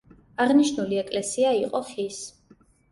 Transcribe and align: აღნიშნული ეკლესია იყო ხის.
აღნიშნული 0.45 0.99
ეკლესია 1.03 1.55
იყო 1.61 1.87
ხის. 1.95 2.21